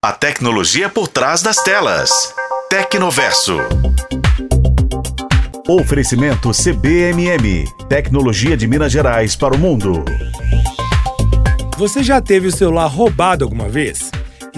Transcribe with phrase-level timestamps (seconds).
[0.00, 2.32] A tecnologia por trás das telas.
[2.70, 3.58] Tecnoverso.
[5.68, 7.64] Oferecimento CBMM.
[7.88, 10.04] Tecnologia de Minas Gerais para o mundo.
[11.76, 14.08] Você já teve o celular roubado alguma vez?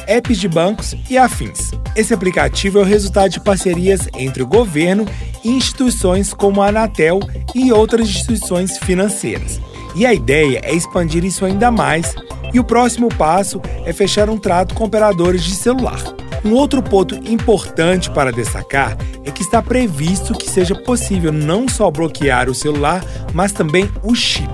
[0.06, 1.70] apps de bancos e afins.
[1.96, 5.06] Esse aplicativo é o resultado de parcerias entre o governo
[5.42, 7.18] e instituições como a Anatel
[7.54, 9.60] e outras instituições financeiras.
[9.96, 12.14] E a ideia é expandir isso ainda mais,
[12.52, 16.02] e o próximo passo é fechar um trato com operadores de celular.
[16.44, 21.90] Um outro ponto importante para destacar é que está previsto que seja possível não só
[21.90, 24.48] bloquear o celular, mas também o chip.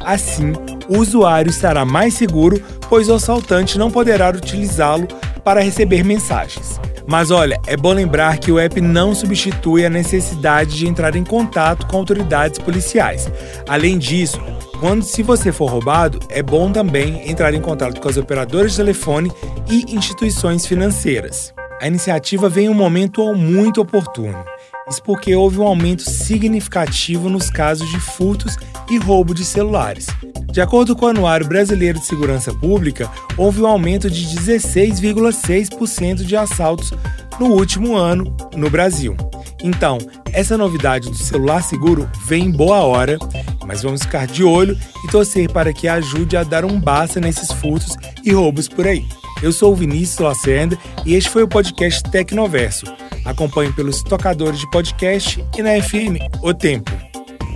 [0.00, 0.52] Assim,
[0.88, 5.06] o usuário estará mais seguro, pois o assaltante não poderá utilizá-lo
[5.44, 6.80] para receber mensagens.
[7.06, 11.22] Mas olha, é bom lembrar que o app não substitui a necessidade de entrar em
[11.22, 13.30] contato com autoridades policiais.
[13.68, 14.40] Além disso,
[14.80, 18.78] quando se você for roubado, é bom também entrar em contato com as operadoras de
[18.78, 19.32] telefone
[19.70, 21.54] e instituições financeiras.
[21.80, 24.44] A iniciativa vem em um momento muito oportuno.
[24.88, 28.56] Isso porque houve um aumento significativo nos casos de furtos
[28.88, 30.06] e roubo de celulares.
[30.52, 36.36] De acordo com o Anuário Brasileiro de Segurança Pública, houve um aumento de 16,6% de
[36.36, 36.92] assaltos
[37.38, 39.16] no último ano no Brasil.
[39.62, 39.98] Então,
[40.32, 43.18] essa novidade do celular seguro vem em boa hora,
[43.66, 47.50] mas vamos ficar de olho e torcer para que ajude a dar um basta nesses
[47.52, 49.04] furtos e roubos por aí.
[49.42, 52.86] Eu sou o Vinícius Lacerda e este foi o podcast Tecnoverso.
[53.24, 56.90] Acompanhe pelos tocadores de podcast e na FM O Tempo.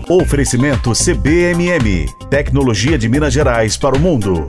[0.08, 4.44] Oferecimento CBMM Tecnologia de Minas Gerais para o mundo.